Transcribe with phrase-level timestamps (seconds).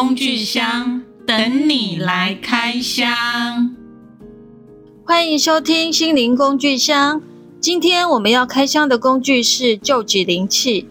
[0.00, 3.76] 工具箱等你来开箱。
[5.04, 7.20] 欢迎收听心灵工具箱。
[7.60, 10.88] 今天我们要开箱的工具是臼脊灵气，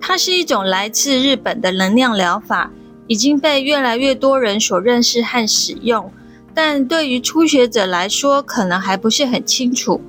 [0.00, 2.70] 它是一种来自日本的能量疗法，
[3.08, 6.08] 已经被越来越多人所认识和使用。
[6.54, 10.00] 但对于初学者来说，可能还不是很清楚。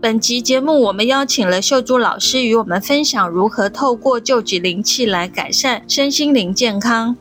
[0.00, 7.16] 本集节目，我们邀请了秀珠老师与我们分享如何透过臼脊灵气来改善身心灵健康。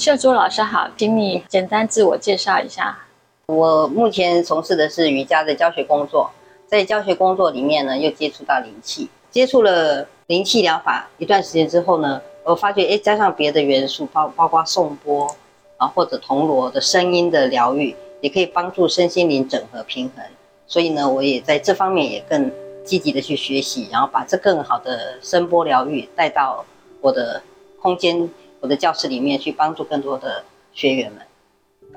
[0.00, 3.00] 秀珠老师好，请你简单自我介绍一下。
[3.48, 6.30] 我目前从事的是瑜伽的教学工作，
[6.66, 15.30] 在教学工作里面呢，又接触到灵气，接触了灵气疗法一段时间之后呢，我发觉，哎，加上别的元素，包包括颂钵
[15.76, 20.24] 啊，或者铜锣的声音的疗愈，也可以帮助身心灵整合平衡。
[20.66, 22.50] 所以呢，我也在这方面也更
[22.86, 26.64] 积极的去学习，然后把这更好的声波疗愈带到
[27.02, 27.42] 我的
[27.82, 28.30] 空间、
[28.60, 31.20] 我的教室里面去，帮助更多的学员们。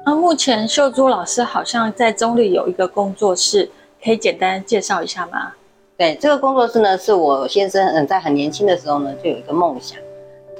[0.06, 3.69] 那目前秀珠老师好像在中立有一个工作室，
[4.03, 5.53] 可以简单介绍一下吗？
[5.97, 9.97] 对，这个工作室呢，是我先生嗯在很年轻的时候呢就有一个梦想，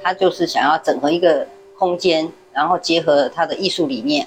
[0.02, 1.46] 他就是想要整合一个
[1.78, 4.26] 空间，然后结合他的艺术理念，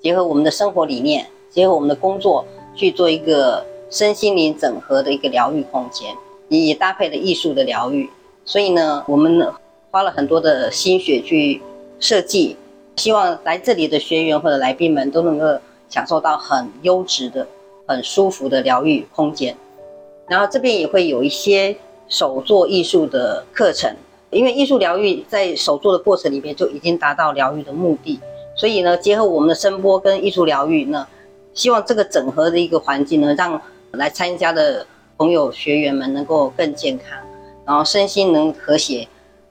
[0.00, 2.44] 结合我们的生活理念，结合我们的工作。
[2.76, 6.12] 去做一个身心灵整合的一个疗愈空间，
[6.48, 8.10] 也也搭配了艺术的疗愈，
[8.44, 9.38] 所以呢，我们
[9.94, 11.62] 花了很多的心血去
[12.00, 12.56] 设计，
[12.96, 15.56] 希望来这里的学员或者来宾们都能够
[15.88, 17.46] 享受到很优质的、
[17.86, 19.56] 很舒服的疗愈空间。
[20.26, 21.76] 然后这边也会有一些
[22.08, 23.94] 手作艺术的课程，
[24.30, 28.18] 因为艺术疗愈在手作的过程里面就已经达到疗愈的目的，
[28.56, 31.06] 所以呢，结合我们的声波跟艺术疗愈呢。
[31.52, 34.84] 希望这个整合的一个环境呢，让来参加的
[35.16, 37.16] 朋友学员们能够更健康，
[37.64, 39.06] 然后身心能和谐。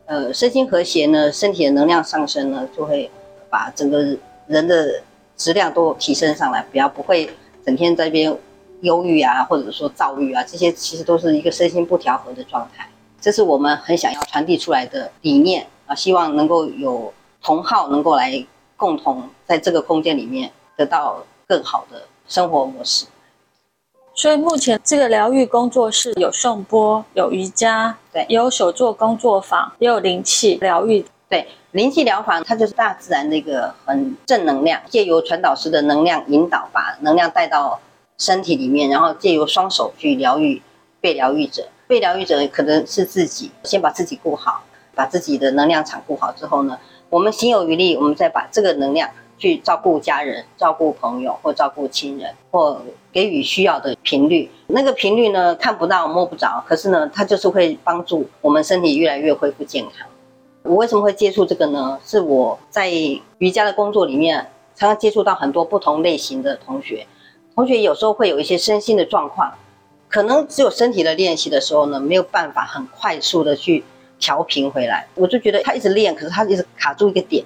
[0.06, 3.10] 呃，身心和谐呢，身体的能量上升呢，就会
[3.50, 5.02] 把整个人的
[5.38, 7.30] 质量都提升上来，不要不会
[7.66, 8.36] 整天在边
[8.82, 12.88] 忧郁啊，或者说躁郁啊，这些其实都是一个身心不调和的状态。
[13.20, 21.24] 这是我们很想要传递出来的理念啊，希望能够有同好能够来共同在这个空间里面得到。
[21.46, 23.06] 更好的生活模式。
[24.16, 31.04] 所以目前这个疗愈工作室有颂钵，有瑜伽，对，也有手作工作坊，也有灵气疗愈。
[31.28, 37.80] 对，灵气疗法它就是大自然的一个很正能量，借由传导师的能量引导，把能量带到
[38.20, 40.62] 身体里面，然后借由双手去疗愈
[41.02, 41.68] 被疗愈者。
[41.88, 44.64] 被疗愈者可能是自己，先把自己顾好，
[44.94, 46.78] 把自己的能量场顾好之后呢，
[47.10, 49.10] 我们行有余力，我们再把这个能量。
[49.44, 52.82] 去照顾家人、照顾朋友或照顾亲人，或
[53.12, 54.50] 给予需要的频率。
[54.68, 60.08] 那个频率呢，看不到、摸不着，可是呢，它就是会帮助我们身体越来越恢复健康。
[60.62, 62.00] 我为什么会接触这个呢？
[62.06, 62.90] 是我在
[63.40, 67.06] 瑜伽的工作里面，常常接触到很多不同类型的同学。
[67.54, 69.54] 同学有时候会有一些身心的状况，
[70.08, 73.84] 可能只有身体的练习的时候呢，没有办法很快速的去
[74.18, 75.06] 调频回来。
[75.16, 77.44] 我就觉得他一直练，可是他一直卡住一个点。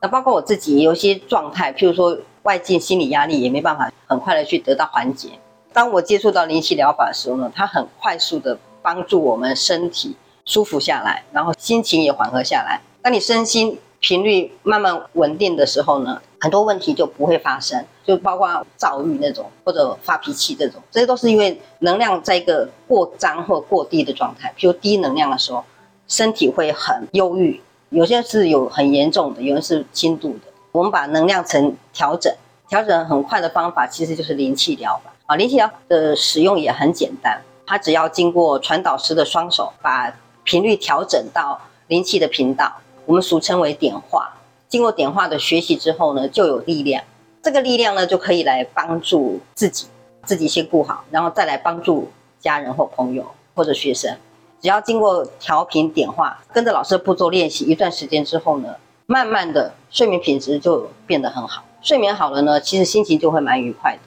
[0.00, 5.30] 那包括我自己有些状态，譬如说外界心理压力也没办法很快的去得到缓解。
[5.72, 12.80] 当我接触到灵气疗法的时候呢，它很快速的帮助我们身体舒服下来，然后心情也缓和下来。
[13.02, 24.54] 当你身心频率慢慢稳定的时候呢，很多问题就不会发生，就包括躁郁那种或者发脾气这种，这些都是因为能量在一个过张或过低的状态。
[24.56, 25.64] 譬如低能量的时候，
[26.06, 27.60] 身体会很忧郁。
[27.90, 30.52] 有些是有很严重的，有的是轻度的。
[30.72, 32.32] 我们把能量层调整，
[32.68, 35.36] 调整很快的方法其实就是灵气疗法啊。
[35.36, 42.76] 灵气疗的使用也很简单，它只要经过传导师的双手，把频率调整到灵气的频道，
[43.06, 44.34] 我们俗称为点化。
[44.68, 47.02] 经过点化的学习之后呢，就有力量。
[47.42, 49.86] 这个力量呢，就可以来帮助自己，
[50.24, 53.24] 自己先顾好，然后再来帮助家人或朋友
[53.54, 54.14] 或者学生。
[54.60, 58.74] 只要经过调频点化，跟着老师的步骤练习一段时间之后呢，
[59.06, 61.64] 慢慢的睡眠品质就变得很好。
[61.80, 64.00] 睡眠好了呢，其实心情就会蛮愉快的。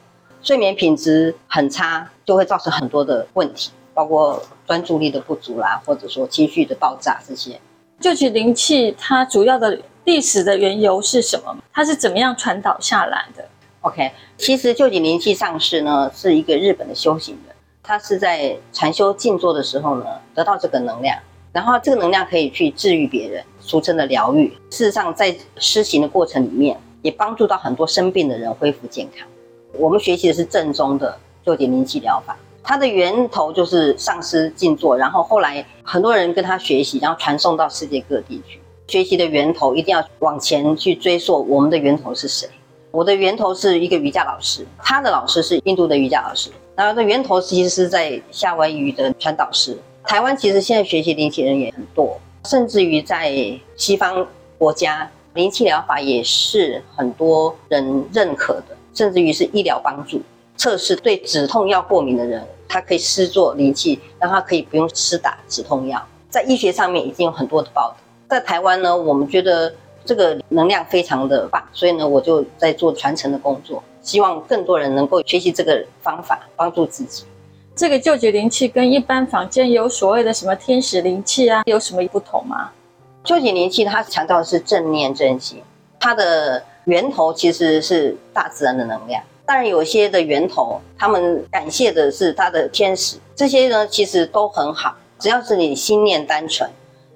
[0.43, 7.59] 睡眠品质很差，就会造成很多的问题，包括专注力的不足啦，或者说情绪的爆炸这些。
[8.01, 11.55] 臼脊灵气它主要的历史的缘由是什么？
[11.71, 13.45] 它是怎么样传导下来的
[13.81, 17.50] ？OK，其实臼脊灵气上师呢是一个日本的修行人。
[17.83, 20.05] 他是在禅修静坐的时候呢，
[20.35, 21.17] 得到这个能量，
[21.51, 24.47] 然后这个能量可以去治愈别人，俗称的疗愈。
[24.69, 29.27] 事实上，在施行的过程里面，也帮助到很多生病的人恢复健康。
[29.73, 38.59] 我们学习的是正宗的臼脊灵气疗法，它的源头就是上师静坐，然后后来很多人跟他学习，然后传送到世界各地去。
[38.87, 42.47] 学习的源头一定要往前去追溯，我们的源头是谁？
[42.91, 49.77] 我的源头是一个瑜伽老师，他的老师是印度的瑜伽老师，然后的源头其实是在夏威夷的传导师。
[50.03, 53.33] 台湾其实现在学习灵气人也很多，甚至于在
[53.77, 54.27] 西方
[54.57, 60.21] 国家，灵气疗法也是很多人认可的，甚至于是医疗帮助。
[60.57, 66.05] 测试对止痛药过敏的人，他可以施作灵气，让他可以不用吃打止痛药。
[66.29, 67.95] 在医学上面已经有很多的报道。
[68.29, 77.23] 在台湾呢，我们觉得这个能量非常的棒，所以呢，我就在做传承的工作，希望更多人能够学习这个方法，帮助自己。
[77.75, 82.71] 这个救济灵气跟一般坊间有所谓的什么天使灵气啊，有什么不同吗？
[83.23, 85.61] 救济灵气它强调的是正念正心，
[85.99, 89.23] 它的源头其实是大自然的能量。
[89.45, 96.69] 当然，有些的源头，他们感谢的是他的天使，这些呢其实都很好，只要是你心念单纯，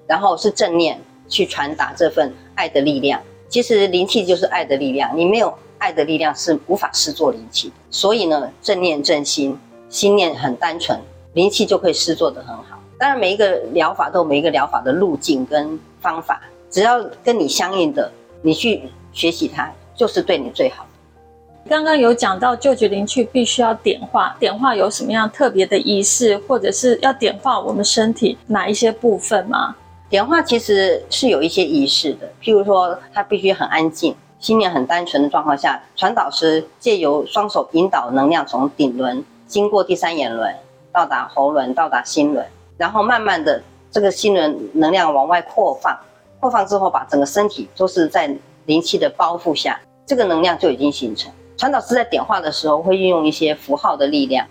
[0.06, 3.22] 然后是正念去传达这份爱的力量。
[3.48, 7.72] 其实灵气就是爱的力量，你没有爱的力量是无法施作灵气。
[7.88, 9.56] 所以呢，正念正心。
[9.88, 11.00] 心念很单纯，
[11.34, 12.76] 灵气就可以施作得很好。
[12.98, 18.10] 当然，每一个疗法都有每一个疗法的路径跟方法，只要跟你相应的，
[18.42, 18.82] 你去
[19.12, 21.70] 学习它，就是对你最好的。
[21.70, 29.76] 刚刚有讲到臼井灵气必须要点化，点化有什么样特别的仪式，或者是要点化我们身体哪一些部分吗？
[30.08, 39.24] 点化其实是有一些仪式的，譬如说，它必须很安静，心念很单纯的状况下，传导师借由双手引导能量从顶轮。
[39.48, 40.54] 经过第三眼轮，
[40.92, 43.60] 到达喉轮，到达心轮，然后慢慢的
[43.90, 45.98] 这个心轮能量往外扩放，
[46.38, 48.32] 扩放之后，把整个身体都是在
[48.66, 51.32] 灵气的包覆下，这个能量就已经形成。
[51.56, 54.46] 传导师在点化的时候会运用一些符号的力量，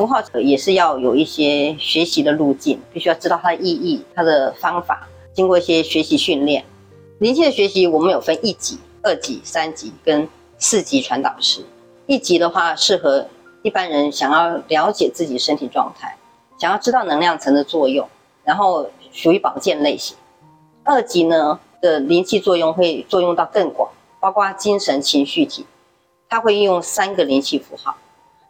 [0.00, 6.64] 符号也是要有一些学习的路径，必须要知道它的意义、它的方法，经过一些学习训练。
[7.18, 10.26] 灵气的学习我们有分一级、二级、三级跟
[10.56, 11.62] 四级传导师。
[12.06, 13.26] 一级的话适合。
[13.62, 16.16] 一般人想要了解自己身体状态，
[16.58, 18.08] 想要知道能量层的作用，
[18.42, 20.16] 然后属于保健类型。
[20.82, 25.66] 二级呢的灵气作用会作用到更广，包括精神情绪体，
[26.26, 27.94] 它会运用三个灵气符号。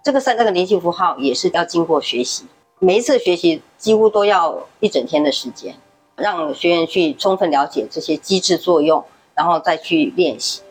[0.03, 2.45] 这个三这个灵气符号也是要经过学习，
[2.79, 5.75] 每一次学习几乎都要一整天的时间，
[6.17, 9.05] 让学员去充分了解这些机制作用，
[9.35, 10.63] 然后再去练习。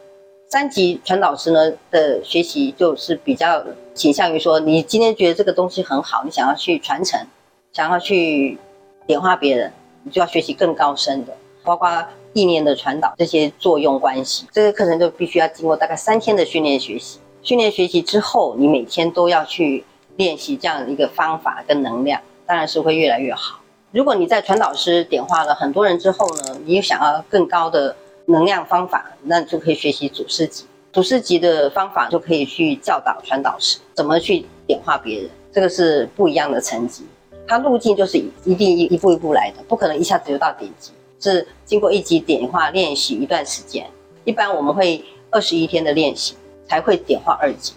[0.48, 7.24] 三级传导师呢的学习就是比较倾向于说，你今天觉得这个东西很好，你想要去传承，
[7.72, 8.58] 想要去
[9.06, 9.72] 点化别人，
[10.04, 12.04] 你就要学习更高深的，包括
[12.34, 14.48] 意念的传导这些作用关系。
[14.52, 17.20] 这个课程就必须要经过大概三天的训练学习。
[17.42, 19.84] 训练学习之后，你每天都要去
[20.18, 23.60] 练习这样的一个方法跟能量，当然是会越来越好。
[23.92, 27.96] 如果你在传导师点化了很多人之后呢，你又想要更高的。
[28.32, 30.64] 能量方法，那你就可以学习祖师级。
[30.94, 37.04] 祖师级的方法就可以去教导传导师怎么去点化别人，这个是不一样的层级。
[37.48, 43.84] 它路径就是一定一一步一步来的，不可能一下子就到顶级，是经过一级点化练习一段时间。
[44.26, 46.36] 一般我们会二十一天的练习
[46.70, 47.74] 才会点化二级。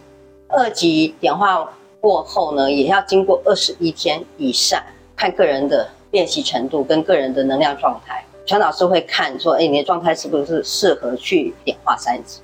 [0.48, 1.68] 二级点化
[1.98, 4.80] 过后呢，也要经过二十一天以上，
[5.16, 8.22] 看个人的练习程度跟个人的能量状态。
[8.44, 12.40] 全老师会看说，哎，你的状态是不是适合去点化三级？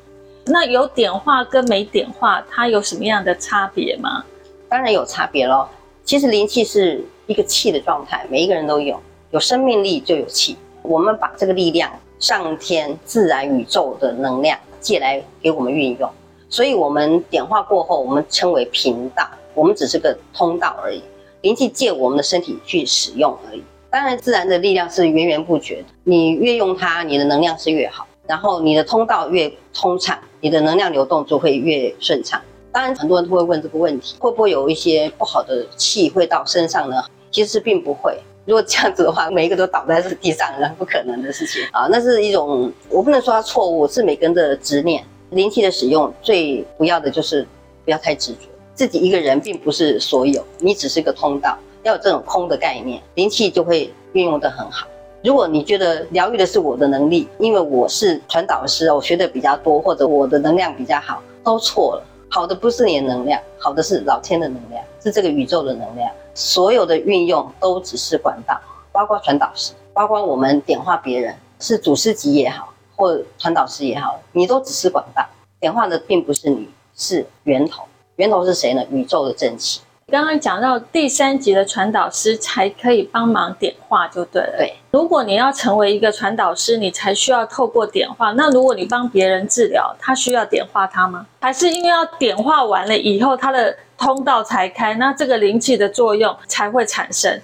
[0.47, 4.25] 那有点化跟没点化，它有什么样的差别吗？
[4.69, 5.69] 当然有差别喽。
[6.05, 8.99] 其实灵气是一个气的状态，每一个人都有，
[9.33, 10.57] 有生命力就有气。
[10.81, 16.11] 我们把这个力量，上天自然宇宙的能量借来给我们运用，
[16.49, 21.03] 所以我们点化过后，我们称为频道，我们只是个通道而已。
[21.43, 23.63] 灵气借我们的身体去使用而已。
[23.91, 25.85] 当然，自然的力量是源源不绝的。
[26.05, 32.41] 你越用它，你的能量是越好，然后你的通道越通畅，你的能量流动就会越顺畅。
[32.73, 37.03] 当然，很多人都会问这个问题：会不会有一些不好的气会到身上呢？
[37.31, 38.19] 其实并不会。
[38.45, 41.87] 如果这样子的话，每一个都倒在这地上，那不可能的事情啊。
[41.91, 45.05] 那是一种，我不能说它错误，是每个人的执念。
[45.31, 47.47] 灵气的使用最不要的就是
[47.85, 51.57] 不要太执着，自己一个人并不是所有，你只是个通道。
[51.85, 54.87] 要有这种空的概念，灵气就会运用得很好。
[55.23, 62.05] 如果你觉得疗愈的是我的能力，因为我是传导师，我学的比较多，或者我的能量比较好，都错了。
[62.31, 66.11] 好的不是你的能量，好的是老天的能量，是这个宇宙的能量。
[66.35, 68.61] 所有的运用都只是管道，
[68.93, 75.25] 包括传导师，包括我们点化别人，是祖师级也好，或传导师也好，你都只是管道。
[75.61, 77.85] 点化的并不是你，是源头。
[78.17, 78.85] 源头是谁呢？
[78.91, 79.81] 宇宙的正气。
[80.09, 84.55] 刚刚讲到第三级的传导师才可以帮忙点化，就对了。
[84.57, 88.33] 对，如果你要成为一个传导师，你才需要透过点化。
[88.33, 91.27] 那如果你帮别人治疗，他需要点化他吗？
[91.41, 97.41] 还是因为要点化完了以后，他的通道才开，那这个灵气的作用才会产生？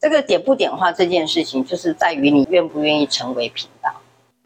[0.00, 3.90] 这个点不点化这件事情，就是在于你愿不愿意成为频道。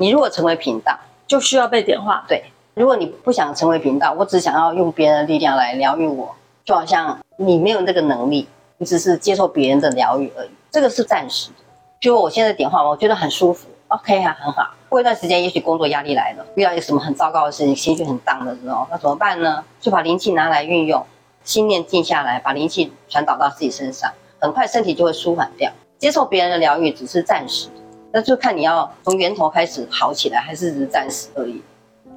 [0.01, 2.25] 你如果成为频道，就需要被点化。
[2.29, 6.33] 对，如果你不想成为频道，我只想要用别人的力量来疗愈我。
[6.65, 11.65] 就好像你没有那个能力，你只是接受别人的疗愈而已，这个是暂时的。
[11.99, 14.71] 就我现在点化，我觉得很舒服，OK 啊，很好。
[14.89, 19.65] 过一段时间，也许工作压力来了，遇到一个什么很糟糕的事情，情绪很荡的时候，那怎么办呢？
[19.81, 21.05] 就把灵气拿来运用，
[21.43, 25.73] 心念静下来，把灵气传导到自己身上，很快身体就会舒缓掉。
[25.99, 27.78] 接受别人的疗愈只是暂时的，
[28.13, 31.63] 那就看你要从源头开始好起来，还是只是暂时而已。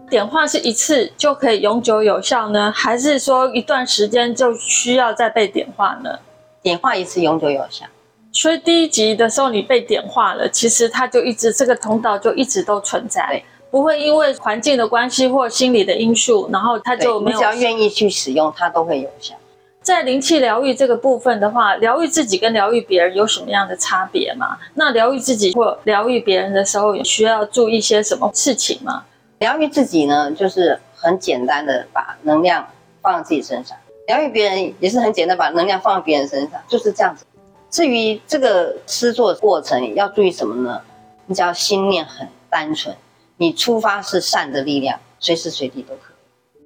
[0.10, 6.20] 点化是一次就可以永久有效呢，还是说一段时间就需要再被点化呢？
[6.62, 7.86] 点化一次永久有效，
[8.32, 17.38] 所以第一集的时候你被点化了，其实它就一直这个通道就一直都存在，对，不会因为环境的关系或心理的因素，然后它就没有。
[17.38, 19.34] 你只要愿意去使用，它都会有效。
[19.82, 24.58] 在灵气疗愈这个部分的话，疗愈自己跟疗愈别人有什么样的差别吗？
[24.76, 29.04] 那疗愈自己或疗愈别人的时候，需要注意些什么事情吗？
[29.40, 32.68] 疗愈自己呢，就是很简单的把能量
[33.02, 37.26] 放在自己身上；疗愈别人也是很简单，把能量放在别人身上，就是这样子。
[37.72, 40.80] 至于这个施作过程要注意什么呢？
[41.26, 42.96] 你只要心念很单纯，
[43.38, 46.11] 你出发是善的力量，随时随地都可以。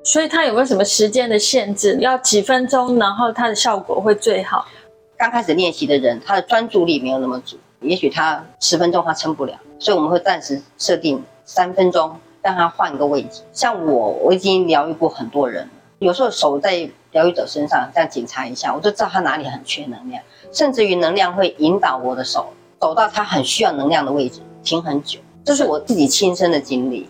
[0.05, 1.97] 所以它有没有什么时间的限制？
[1.99, 4.65] 要几分钟，然后它的效果会最好？
[5.17, 12.15] 刚开始练习的人，他的专注力没有那么足，也许他十分钟他撑不了，所以我们会暂时设定三分钟。
[12.41, 15.67] 让他换个位置，像我，我已经疗愈过很多人。
[15.97, 20.21] 有时候手在疗愈者身上这样检查一下，我就知道他哪里很缺能量，
[20.51, 25.19] 甚至于能量会引导我的手走到他很需要能量的位置，停很久。
[25.43, 27.09] 这是我自己亲身的经历。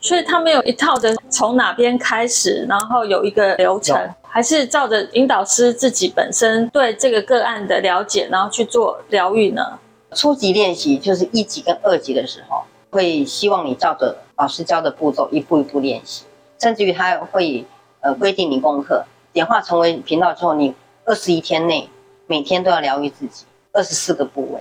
[0.00, 9.78] 所以他们有一套的从哪边开始，然后有一个流程，还是照着引导师自己本身对这个个案的了解，然后去做疗愈呢？
[10.14, 12.62] 初级练习就是一级跟二级的时候。
[12.88, 16.24] 会希望你照着老师教的步骤一步一步练习，
[16.58, 17.62] 甚至于他会
[18.00, 20.74] 呃规定你功课，点化成为频道之后，你
[21.04, 21.90] 二十一天内
[22.26, 24.60] 每天都要疗愈自己二十四个部位。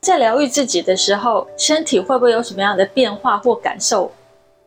[0.00, 4.10] 在疗愈自己的时候，身体会不会有什么样的变化或感受？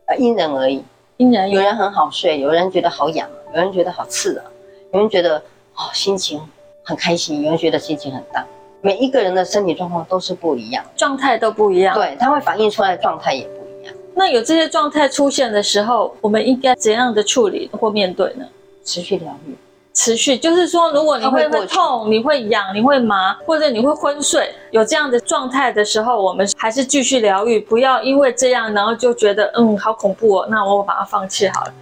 [0.08, 0.84] 呃，因人而异，
[1.18, 4.46] 因人有人很好睡，有人觉得好痒，有人觉得好刺啊，
[4.94, 5.38] 有人觉得
[5.76, 6.42] 哦心情
[6.84, 8.46] 很开心，有人觉得心情很大。
[8.82, 11.94] 每一个人的身体状况都是不一样，状态都不一样。
[11.94, 13.94] 对，它会反映出来的状态也不一样。
[14.16, 18.46] 那有这些状态出现的时候，我们应该怎样的处理或面对呢？
[18.86, 19.56] 持续疗愈，
[19.98, 31.74] 持续就是说，如果你会会痛、你会痒、你会麻，或者你会昏睡，有这样的状态的时候，我们还是继续疗愈，不要因为这样，然后就觉得嗯好恐怖哦，那我把它放弃好了。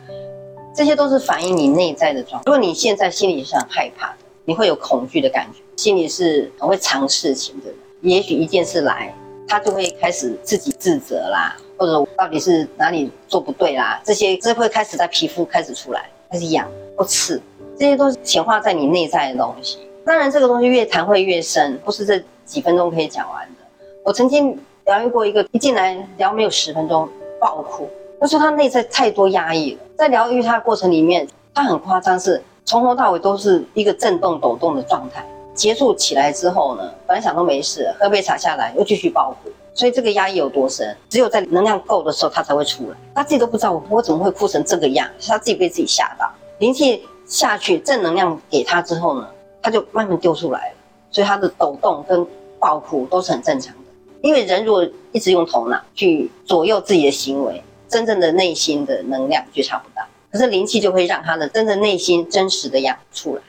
[0.74, 2.44] 这些都是反映你内在的状态。
[2.46, 5.60] 如果你现在心里是很害怕的，你会有恐惧的感觉。
[5.76, 9.14] 心里是很会藏事情的人，也许一件事来，
[9.46, 16.66] 他就会开始自己自责啦，或者到底是哪里做不对啦，这些这会开始在皮肤开始出来，开始痒
[16.98, 17.42] 或刺，
[17.78, 19.80] 这些都是显化在你内在的东西。
[20.06, 23.86] 当然，这个东西越谈会越深，不是这几分钟可以讲完的。
[24.04, 27.90] 我曾经疗愈过一个，一进来聊没有十分钟爆哭，
[28.20, 35.26] 他说他内在太多压抑了，在疗愈他的过程里面，他很夸张，是从头到尾都是一个震动抖动的状态。
[35.56, 46.30] 结束起来之后呢，本来想都没事，喝杯茶下来又继续爆哭，所以这个压抑有多深，只有在能量够的时候他才会出来，他自己都不知道我我怎么会哭成这个样，是他自己被自己吓到。
[46.60, 49.28] 灵气下去，正能量给他之后呢，
[49.62, 50.76] 他就慢慢丢出来了，
[51.12, 52.26] 所以他的抖动跟
[52.60, 53.82] 爆哭都是很正常的。
[54.22, 63.42] 因为人如果一直用头脑去左右自己的行为，真正的内心的能量觉察不到，可是灵气就会让他的真正内心真实的样子出来。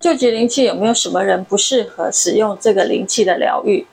[0.00, 3.86] 究极灵气有没有什么人不适合使用这个灵气的疗愈？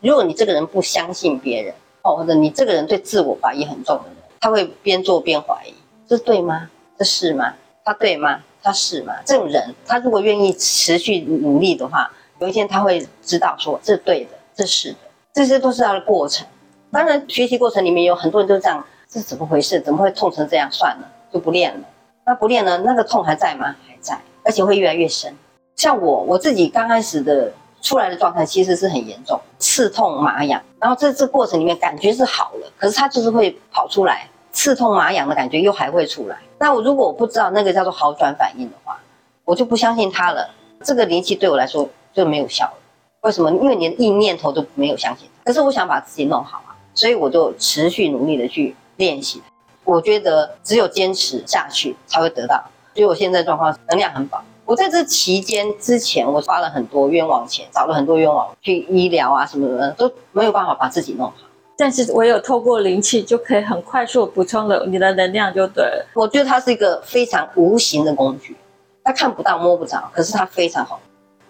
[0.00, 5.74] 如果你这个人不相信别人哦，或者你这个人对自我怀疑很重的人，他会边做边怀疑：
[6.08, 6.70] 这对吗？
[6.98, 7.54] 这是吗？
[7.86, 8.40] 他对吗？
[8.60, 9.14] 他是吗？
[9.24, 14.98] 这种人，他如果愿意持续努力的话，有一天他会知道说这对的，这是的，
[15.32, 16.44] 这些都是他的过程。
[16.90, 19.80] 当然，学习过程里面有很多人都这样，这是怎么回事？
[19.80, 20.68] 怎么会痛成这样？
[20.72, 21.86] 算了，就不练了。
[22.24, 23.76] 那不练了，那个痛还在吗？
[23.86, 24.18] 还在。
[24.42, 25.32] 而且会越来越深，
[25.74, 27.52] 像我我自己刚开始的
[27.82, 36.38] 出来的状态其实是很严重，刺痛麻痒，然后这这过程里面感觉是好了，可是它就是会跑出来，刺痛麻痒的感觉又还会出来。
[36.58, 38.98] 那我如果我不知道那个叫做好转反应的话，
[39.44, 40.48] 我就不相信他了。
[40.82, 42.72] 这个灵气对我来说就没有效了。
[43.20, 43.50] 为什么？
[43.50, 45.28] 因为连一念头都没有相信。
[45.44, 49.42] 可是我想把自己弄好啊，所以我就持续努力的去练习。
[49.84, 52.64] 我觉得只有坚持下去才会得到。
[52.94, 54.42] 所以我现在状况能量很饱。
[54.64, 61.34] 我在这期间之前，我花了很多冤枉钱，找了很多冤枉去医疗啊什么的，都没有办法把自己弄好。
[61.76, 66.06] 但是我有透过灵气，就可以很快速补充了你的能量，就对了。
[66.14, 68.56] 我觉得它是一个非常无形的工具，
[69.04, 71.00] 它看不到摸不着，可是它非常好。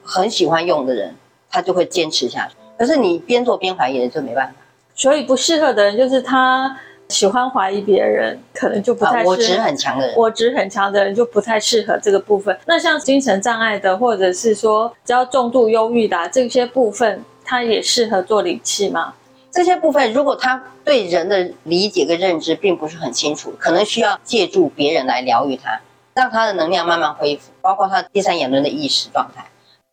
[0.03, 1.15] 很喜欢用的人，
[1.51, 2.55] 他就会坚持下去。
[2.79, 4.55] 可是你边做边怀疑的就没办法。
[4.95, 6.79] 所以不适合的人就是他。
[7.09, 9.31] 喜欢怀疑别人，可能就不太适合。
[9.31, 12.59] 我执很强的人，我执很强的人就不太适合这个部分。
[12.67, 19.15] 那像精神障碍的，或者是说只要重度忧郁的、啊、这些部分，它也适合做灵气吗？
[19.57, 25.81] 这些部分，如果他对人的理解跟认知并不是很清楚，可能需要借助别人来疗愈他，
[26.13, 29.47] 让他的能量慢慢恢复，包括他第三眼轮的意识状态，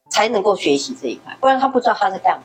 [0.09, 1.33] 才能够学习这一块。
[1.39, 2.43] 不然他不知道他在干嘛。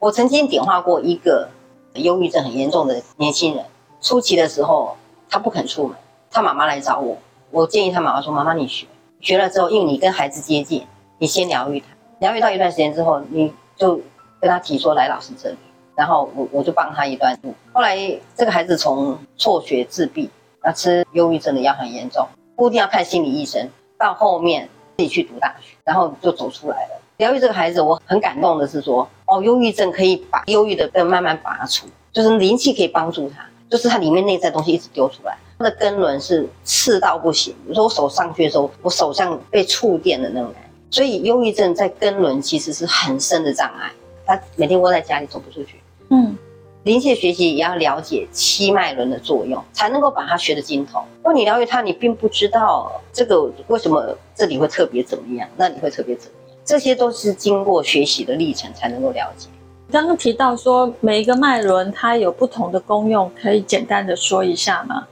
[0.00, 1.48] 我曾经点化过一个
[1.94, 3.64] 忧郁症很严重的年轻人。
[4.02, 4.94] 初期的时候，
[5.30, 5.96] 他不肯出门，
[6.30, 7.16] 他妈妈来找我，
[7.50, 8.86] 我建议他妈妈说：“妈妈，你学
[9.22, 10.86] 学了之后，因为你跟孩子接近，
[11.16, 11.86] 你先疗愈他，
[12.18, 13.98] 疗愈到一段时间之后，你就
[14.38, 15.56] 跟他提说来老师这里，
[15.94, 17.54] 然后我我就帮他一段路。
[17.72, 17.98] 后来
[18.36, 20.28] 这个孩子从辍学自闭，
[20.62, 23.68] 那吃忧郁症的药很严重，不一定要看心理医生，
[23.98, 27.00] 到后面自己去读大学，然后就走出来了。
[27.18, 37.54] 疗愈这个孩子，我很感动的是说，哦，忧郁症可以把忧郁的根慢慢拔除，就是灵气可以帮助他。”就是它里面内在东西一直丢出来，他的根轮是刺到不行。
[37.62, 40.68] 比如说我手上去的时候，我手上被触电的那种感觉。
[40.90, 43.92] 所以忧郁症在根轮其实是很深的障碍，
[44.30, 45.80] 他每天窝在家里走不出去。
[46.10, 46.36] 嗯，
[46.84, 51.02] 灵气学习也要了解七脉轮的作用，才能够把它学得精通。
[51.16, 59.48] 如果你了解它，你并不知道这个为什么这里会特别怎么样，那里会特别怎么样，这些都是经过学习的历程才能够了解。
[59.90, 65.06] 刚刚提到说每一个脉轮它有不同的功用，可以简单的说一下吗？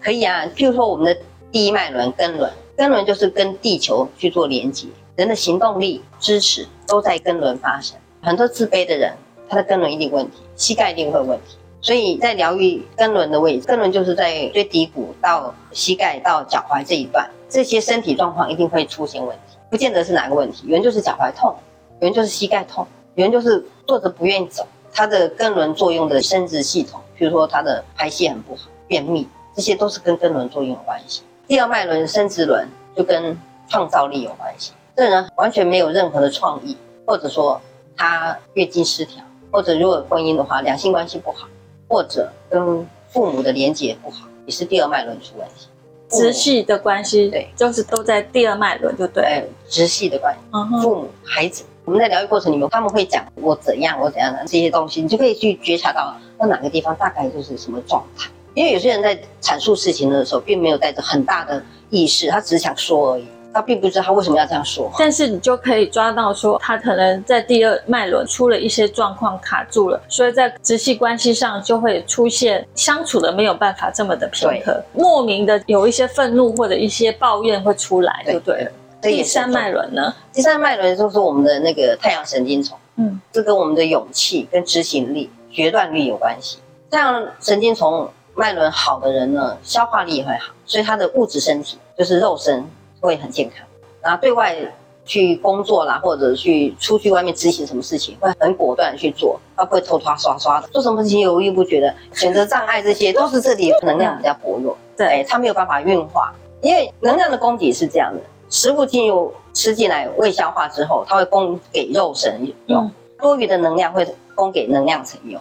[0.00, 7.98] 可以啊，譬如说我们的第一脉轮根轮，根轮就是跟地球去做连接，人的行动力、支持都在根轮发生。
[8.22, 9.12] 很多自卑的人，
[9.48, 21.54] 他的根轮一定有问题，膝盖一定会有问题，所以在疗愈根轮的位置，根轮就是在最骶骨到膝盖到脚踝这一段，这些身体状况一定会出现问题，不见得是哪个问题，有人就是脚踝痛，
[22.00, 22.86] 有人就是膝盖痛。
[23.16, 31.22] 有人就是坐着不愿意走，他的根轮作用的生殖系统，比如说他的排泄很不好、便秘，这些都是跟根轮作用有关系。
[31.48, 33.36] 第二脉轮生殖轮就跟
[33.68, 37.60] 创造力有关系，这人完全没有任何的创意，或者说
[38.00, 41.46] 他月经失调，或者如果婚姻的话，两性关系不好，
[41.86, 45.66] 或者跟父母的连结不好，也是第二脉轮出问题。
[46.08, 49.22] 直系的关系，对，就是都在第二脉轮，就对。
[49.22, 50.40] 哎，直系的关系，
[50.82, 51.62] 父母、孩子。
[51.84, 58.30] 我们在疗愈过程里面，他们会讲我怎样，我怎样的这些东西，你就可以去觉察到那哪个地方大概就是什么状态。
[58.54, 64.90] 因为有些人在阐述事情的时候，并没有带着很大的意识，他只是想说而已，他并不知道他为什么要这样说。
[64.98, 79.12] 但是你就可以抓到说，他可能在第二脉轮出了一些状况卡住了，所以在直系关系上就会出现相处的没有办法这么的平和，莫名的有一些愤怒或者一些抱怨会出来就，对了对？
[79.12, 80.14] 第三脉轮呢？
[80.32, 86.58] 第三脉轮就是我们的那个太阳神经丛，嗯，这跟我们的勇气、跟执行力、决断力有关系。
[86.90, 92.64] 太阳神经丛脉轮好的人呢，消化力也会好，所以他的物质身体就是肉身
[93.00, 93.66] 会很健康。
[94.02, 94.56] 然后对外
[95.04, 100.68] 去工作啦，或者去出去外面执行什么事情，会很果断去做，他不会拖拖刷刷的。
[100.68, 108.20] 做什么事情犹豫不决的，选择障碍这些都是这里能量比较薄弱， 对，他没有办法运化，因为能量的供给是这样的。
[108.48, 115.40] 食物进入吃进来未消化之后，它会供给肉神用，多余的能量会供给能量层用，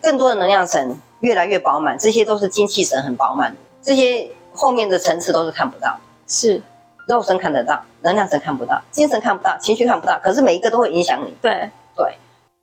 [0.00, 6.62] 更多的能量层越来越饱满，这些都是精气神很饱满，这些后面的层次都是看不到，是
[7.06, 11.32] 肉身看得到，能量神看不到，精神看不到，情绪看不到，可是每一个都会影响你。
[11.40, 12.14] 对对，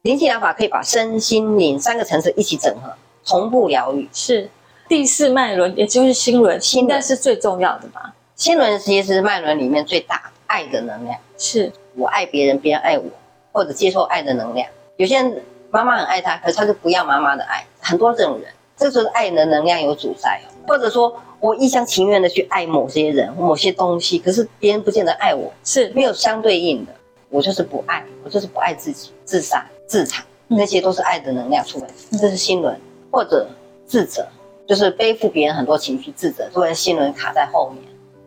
[0.02, 2.94] 灵气疗法可以把身心灵三个层次一起整合，
[3.26, 4.08] 同步疗愈。
[4.12, 4.50] 是
[4.88, 8.14] 第四脉轮，也就是心轮，心该是最重要的吧？
[8.36, 13.06] 心轮其实是脉轮里面最大爱的能量，是我爱别人，别人爱我，
[13.54, 14.68] 或者接受爱的能量。
[14.98, 20.42] 有些人妈妈很爱他，可是他就不要妈妈的爱，很多这种人，这就是爱的能量有阻塞。
[20.68, 26.94] 或者说我一厢情愿的去爱某些人、某些东西，可是别人不见得爱我，是没有相对应的。
[27.30, 32.18] 我就是不爱，我就是不爱自己，自杀、自残，那些都是爱的能量出问题。
[32.18, 32.80] 这是心轮，
[33.12, 33.46] 或者
[33.86, 34.26] 自责，
[34.66, 37.84] 就是背负别人很多情绪，自责，突然心轮卡在后面。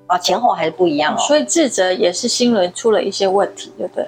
[0.08, 1.18] 啊，前后还是不一样哦。
[1.18, 4.06] 所以自责也是心轮出了一些问题，对不对？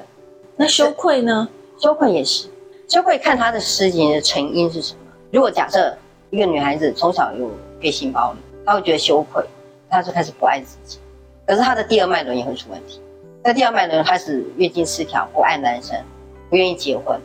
[0.55, 1.49] 那羞愧呢？
[1.81, 2.47] 羞愧也是，
[2.87, 5.01] 羞愧看他的事情的成因是什么。
[5.31, 5.97] 如果假设
[6.29, 8.39] 一个女孩子从小有被性暴力，
[8.69, 9.43] 他会觉得羞愧，
[9.89, 10.99] 他就开始不爱自己。
[11.47, 13.01] 可是他的第二脉轮也会出问题，
[13.43, 15.97] 在第二脉轮开始月经失调，不爱男生，
[16.51, 17.19] 不愿意结婚，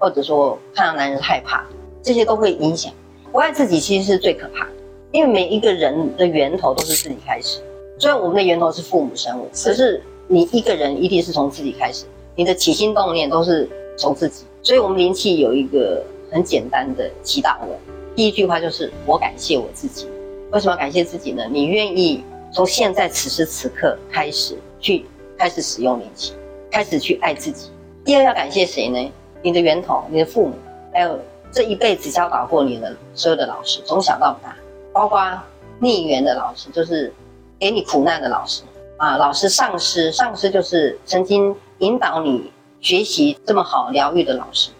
[0.00, 1.64] 或者说看到男人害怕，
[2.02, 2.92] 这些都会影响。
[3.30, 4.72] 不爱自己其实是最可怕的，
[5.12, 7.60] 因为每一个人的源头都是自己开始。
[7.96, 14.44] 虽然我们的源头是父母生我，可是你一个人一定是从自己开始，你的起心动念都是从自己。
[14.60, 17.78] 所以，我们灵气有一个很简单的祈祷文，
[18.16, 20.08] 第一句话就是“我感谢我自己”。
[20.52, 21.44] 为什么要感谢自己呢？
[21.50, 25.06] 你愿意从现在此时此刻开始去
[25.38, 26.34] 开始使用灵气，
[26.70, 27.70] 开始去爱自己。
[28.04, 29.12] 第二要感谢谁呢？
[29.42, 30.54] 你的源头，你的父母，
[30.92, 31.18] 还有
[31.52, 34.56] 这一辈子教导过你的所有的老师，从小到大，
[34.92, 35.20] 包括
[35.78, 37.12] 逆缘的老师，就是。
[37.60, 38.62] 给你苦难的老师
[38.96, 44.70] 啊，老师、上师，上师就是曾经引导你学习这么好疗愈的老师，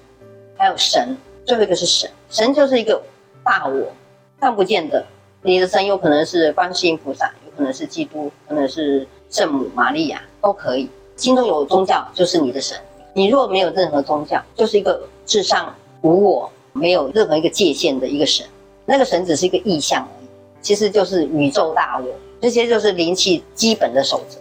[0.56, 2.98] 还有神，最后一个是神，神就是一个
[3.44, 3.92] 大我，
[4.40, 5.04] 看不见的。
[5.42, 10.88] 你的神有可能是观世音菩萨，有可能是基督，可能是圣母玛利亚，都可以。
[11.16, 12.78] 心中有宗教就是你的神，
[13.14, 18.46] 你若没有任何宗教，就是一个至上无我，没有任何一个界限的一个神，
[18.84, 20.26] 那个神只是一个意象而已，
[20.60, 22.06] 其实就是宇宙大我。
[22.40, 24.38] 这些就是灵气基本的守则。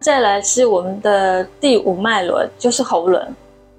[0.00, 3.34] 再来是我们的第五脉轮，就是喉轮。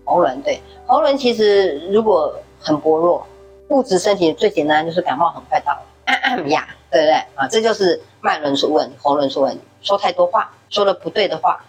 [0.05, 3.25] 喉轮对，喉轮其实如果很薄弱，
[3.69, 7.47] 物质身体最简单就是感冒很快到了，咳咳呀，对不对啊？
[7.47, 11.63] 这就是脉轮出问题，喉轮出问题，说太多话，说了不对的话，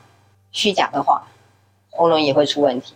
[0.52, 1.26] 虚假的话，
[1.90, 2.94] 喉咙也会出问题。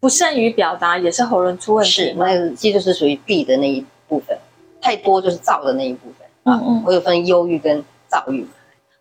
[0.00, 1.90] 不善于表达也是喉咙出问题。
[1.90, 4.38] 是，那个这就是属于闭的那一部分，
[4.80, 6.26] 太多就是燥的那一部分。
[6.44, 8.46] 嗯嗯，会有分忧郁跟躁郁，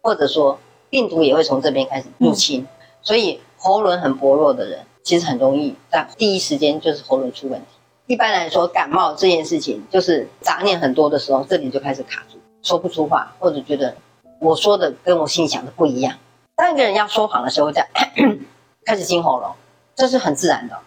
[0.02, 2.68] 或者说病毒也会从这边开始入侵，嗯、
[3.02, 7.68] 所以喉咙很薄弱的人，其实很容易在第一时间就是喉咙出问题。
[8.08, 13.96] 一般来说，感冒这件事情就是杂念很多的时候，这里就开始卡住，说不出话，或者觉得
[14.40, 16.14] 我说的跟我心里想的不一样。
[16.56, 17.88] 当一个人要说谎的时候，这样
[18.86, 19.52] 开始惊喉咙，
[19.96, 20.78] 这是很自然的。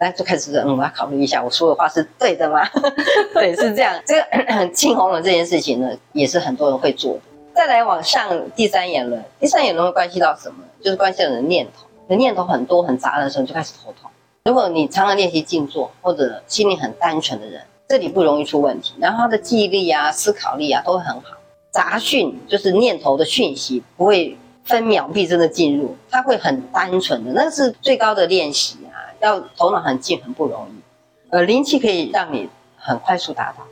[0.00, 2.64] 那就开始嗯，我要考虑一下，我说的话是对的吗？
[3.34, 4.00] 对，是这样。
[4.06, 7.20] 这个 清喉咙这件事情呢，也是很多人会做的。
[7.52, 10.62] 再来往上第三眼轮，第三眼轮会关系到什么？
[10.80, 11.88] 就是关系到你的念头。
[12.06, 14.08] 你的念头很多很杂的时候，就开始头痛。
[14.48, 18.94] 如果你常常练习静坐，或者心里很单纯的人，这里不容易出问题。
[18.98, 21.36] 然后他的记忆力啊、思考力啊都会很好。
[21.70, 29.12] 杂讯就是念头的讯息，不会分秒必争的进入，他会很单纯的，那是最高的练习啊。
[29.20, 30.80] 要头脑很静很不容易，
[31.28, 33.66] 呃，灵气可以让你很快速达到。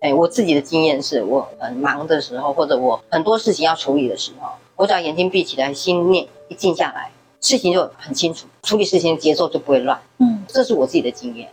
[0.00, 7.10] 哎，我自己的经验是，我很忙的时候，或者我很多事情要处理的时候，我只要眼睛闭起来，心念一静下来，
[7.46, 10.00] 事情就很清楚，处理事情的节奏就不会乱。
[10.18, 11.48] 嗯，这是我自己的经验。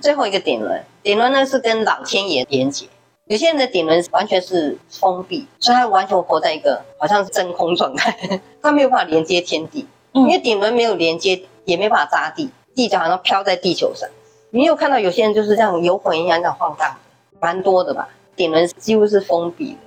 [0.00, 2.86] 最后一个顶轮，顶轮呢是跟老天爷连接。
[3.26, 11.42] 有些人的顶轮完全是封闭，所以他完全活在一个好像是真空状态， 他没有办法连接天地，因为顶轮没有连接。
[11.66, 14.08] 也没办法扎地，地脚好像飘在地球上。
[14.50, 16.94] 你有看到有些人就是这样游魂一样这样晃荡，
[17.40, 18.08] 蛮多的吧？
[18.36, 19.78] 顶轮几乎是封闭的。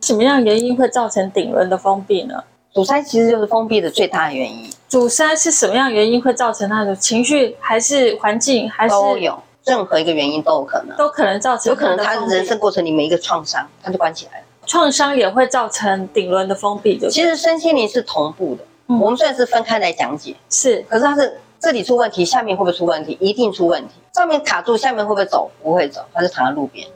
[0.00, 2.42] 什么样原因会造成顶轮的封闭呢？
[2.72, 4.70] 阻塞其实就是封闭的最大的原因。
[4.88, 9.38] 阻塞是什么样原因会造成他的情绪，还是环境，还是都有？
[9.64, 11.70] 任何一个原因都有可能，都可能造成。
[11.70, 14.44] 有可能他人生过程里面一个创伤，他就关起来了。
[14.66, 17.10] 创伤也会造成顶轮的封闭的。
[17.10, 18.64] 其实身心灵是同步的。
[18.86, 23.18] 嗯、我们虽然是分开来讲解，是，可是它是这里出问题，下面会不会出问题？
[23.20, 23.94] 一定出问题。
[24.14, 25.50] 上面卡住，下面会不会走？
[25.62, 26.86] 不会走，它就躺在路边。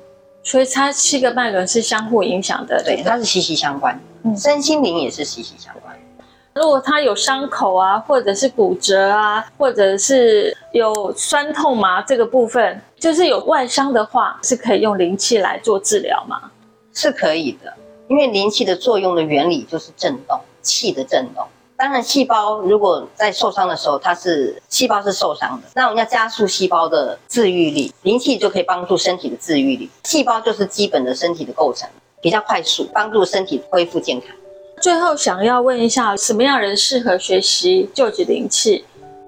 [0.42, 3.98] 所以它七个脉轮是相互影响的，对，它是息息相关。
[4.24, 5.96] 嗯，身心灵也是息息相关。
[6.54, 16.50] 如果它有伤口啊，或者是骨折啊，或者是有酸痛嘛，这个部分就是有外伤的话，是可以用灵气来做治疗吗？
[16.92, 17.72] 是可以的，
[18.08, 21.46] 因为灵气的作用的原理就是震动，气的震动。
[21.82, 29.90] 当然，细胞如果在受伤的时候，它是细胞是受伤的，那我们要加速细胞的治愈力，灵气就可以帮助身体的治愈力。
[30.04, 31.90] 细胞就是基本的身体的构成，
[32.20, 34.28] 比较快速，帮助身体恢复健康。
[34.80, 38.84] 最后，想要问一下，什么样人适合学习救治灵气？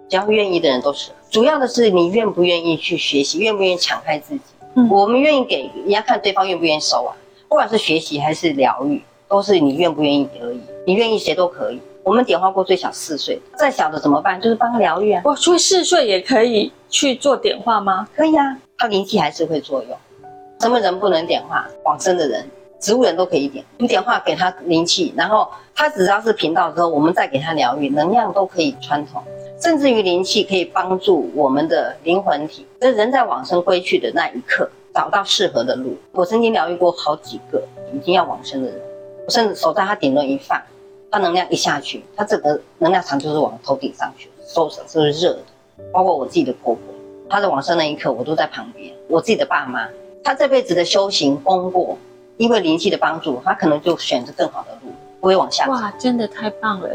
[0.08, 1.10] 只要愿意的人都是。
[1.32, 4.40] 主要的是你愿不愿意去学习，愿不愿意敞开自己。
[4.76, 7.16] 嗯，我们愿意给，你要看对方愿不愿意收啊。
[7.48, 10.60] 不管是学习还是疗愈，都是你愿不愿意而已。
[10.86, 11.80] 你愿意谁都可以。
[12.04, 14.38] 我们点化过最小四岁，再小的怎么办？
[14.38, 15.22] 就是帮他疗愈啊。
[15.24, 18.06] 哇，所以四岁也可以去做点化吗？
[18.14, 19.96] 可以啊，他灵气还是会作用。
[20.60, 21.66] 什么人不能点化？
[21.84, 22.44] 往生的人，
[22.78, 29.22] 植物人都可以点，你点化给他灵气，然后他只要是频道之后，我们再给他疗愈，能量都可以穿透，
[29.58, 35.96] 甚至于灵气可以帮助我们的灵魂体，这人在往生归去的那一刻，找到适合的路。
[36.12, 37.62] 我曾经疗愈过好几个
[37.94, 38.78] 已经要往生的人，
[39.26, 40.60] 我甚至手在他顶轮一放，
[41.14, 45.38] 他能量一下去，他整个能量场就是往头顶上去，手手是热的，
[45.92, 46.82] 包括我自己的婆婆，
[47.30, 49.88] 她在往生那一刻，我都在旁边，我自己的爸妈。
[50.24, 51.96] 他这辈子的修行功过，
[52.36, 55.70] 因为灵气的帮助，他可能就选择更好的路，不会往下走。
[55.70, 56.88] 哇，真的太棒了！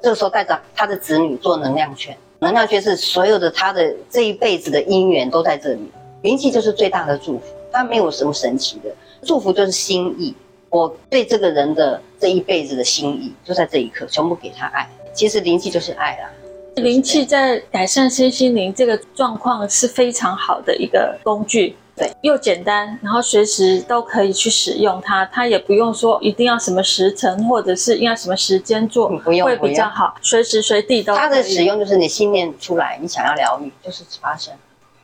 [0.00, 5.92] 这个时候带着他的子女做能量圈，能量圈是所有的他的这一辈子的姻缘都在这里。
[6.22, 8.90] 灵气就是最大的祝福，它没有什么神奇的
[9.22, 10.34] 祝福，就是心意。
[10.70, 14.88] 我对这个人的这一辈子的心意，就在这一刻全部给他爱。
[15.12, 16.30] 其实灵气就是爱啦。
[16.76, 21.76] 灵气在改善身心灵这个状况是非常好的一个工具。
[21.96, 31.16] 对，又简单，然后随时都可以去使用它，它也不用说一定要什么时辰或者是应该什么时间做，不用会比较好，随时随地都。
[31.16, 34.52] 它的使用就是你信念出来，你想要疗愈就是发生，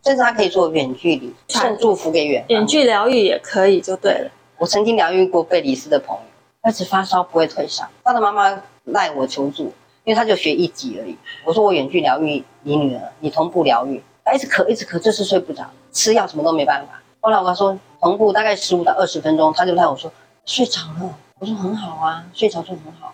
[0.05, 4.31] 甚至它可以做远距离送祝福给远，远距疗愈也可以，就对了。
[4.63, 9.65] 我曾经疗愈过贝里斯的朋友，一直发烧不会退烧，他的妈妈赖我求助，
[10.05, 11.19] 因为他就学一级而已。
[11.45, 14.01] 我说我远距疗愈你女儿，你同步疗愈。
[14.25, 17.03] 他一直咳，一直咳，就是睡不着，吃药什么都没办法。
[17.19, 20.09] 后来我跟他说同步大概十五到二十分钟，他就赖我说
[20.47, 21.13] 睡着了。
[21.41, 23.13] 我说很好啊，睡着就很好。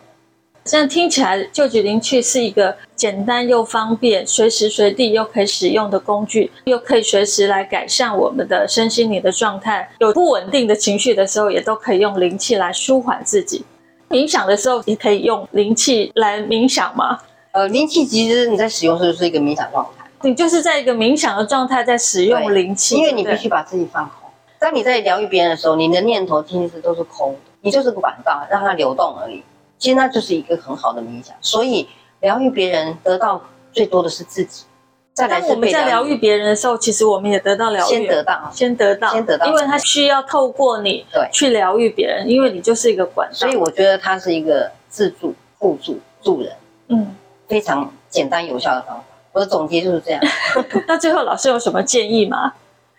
[0.68, 9.90] 这样听起来，旧举灵气是一个简单又方便，随时随地又可以使用的工具，又可以随时来改善我们的身心灵的状态。
[9.98, 13.64] 有不稳定的情绪的时候，也都可以用灵气来舒缓自己。
[14.10, 17.18] 冥想的时候，你可以用灵气来冥想吗？
[17.52, 20.04] 呃，灵气其实你在使用的时候是一个冥想状态。
[20.20, 24.28] 你就是在一个冥想的状态，在使用灵气，因为你必须把自己放空。
[24.58, 29.42] 当你在疗愈别人的时候，你的念头其实都是空的，你就是个管道，让它流动而已。
[29.78, 31.34] 其实那就是一个很好的冥想。
[31.40, 31.88] 所以
[32.20, 34.64] 疗愈别人得到最多的是自己。
[35.14, 43.34] 再来，当我们在疗愈别人的时候，其实我们也得到疗愈，先得到，先得到，先得到，因为他需要透过你对去疗愈别人，因为你就是一个管道。
[43.34, 46.52] 所以我觉得它是一个自助、互助、助人，
[46.88, 47.16] 嗯，
[47.48, 49.04] 非常简单有效的方法。
[49.32, 50.22] 我的总结就是这样。
[50.86, 52.52] 那最后老师有什么建议吗？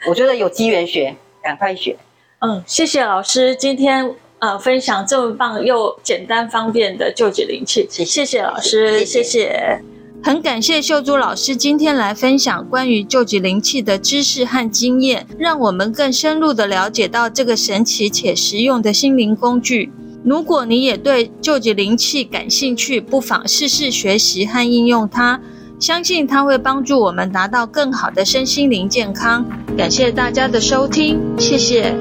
[0.08, 1.98] 我觉得有机缘学，赶快学。
[2.40, 7.88] 嗯，谢谢老师今天呃分享这么棒又简单方便的救急灵气。
[7.90, 9.06] 谢谢，谢谢老师，谢谢。
[9.06, 9.82] 谢谢。
[10.22, 19.92] 很感谢秀珠老师今天来分享关于救急灵气的知识和经验，让我们更深入的了解到这个神奇且实用的心灵工具。
[20.26, 25.40] 如果你也对救急灵气感兴趣，不妨试试学习和应用它。
[25.80, 29.46] 相信它会帮助我们达到更好的身心灵健康。
[29.78, 31.96] 感谢大家的收听，谢谢。